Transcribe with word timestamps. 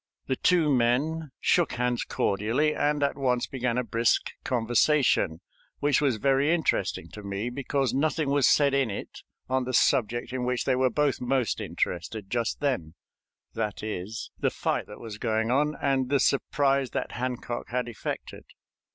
The 0.25 0.35
two 0.35 0.73
men 0.73 1.29
shook 1.39 1.73
hands 1.73 2.03
cordially, 2.03 2.73
and 2.73 3.03
at 3.03 3.15
once 3.19 3.45
began 3.45 3.77
a 3.77 3.83
brisk 3.83 4.31
conversation, 4.43 5.41
which 5.77 6.01
was 6.01 6.17
very 6.17 6.51
interesting 6.51 7.07
to 7.09 7.21
me, 7.21 7.51
because 7.51 7.93
nothing 7.93 8.31
was 8.31 8.47
said 8.49 8.73
in 8.73 8.89
it 8.89 9.21
on 9.47 9.65
the 9.65 9.75
subject 9.75 10.33
in 10.33 10.43
which 10.43 10.65
they 10.65 10.75
were 10.75 10.89
both 10.89 11.21
most 11.21 11.61
interested 11.61 12.31
just 12.31 12.61
then 12.61 12.95
that 13.53 13.83
is, 13.83 14.31
the 14.39 14.49
fight 14.49 14.87
that 14.87 14.99
was 14.99 15.19
going 15.19 15.51
on, 15.51 15.75
and 15.79 16.09
the 16.09 16.19
surprise 16.19 16.89
that 16.89 17.11
Hancock 17.11 17.69
had 17.69 17.87
effected. 17.87 18.45